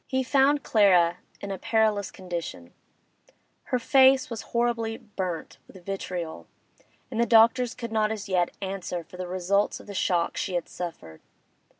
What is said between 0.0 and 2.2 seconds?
He found Clara in a perilous